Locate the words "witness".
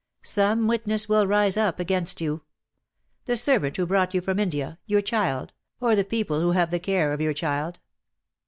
0.65-1.07